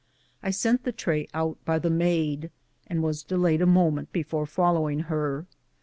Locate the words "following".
4.47-5.01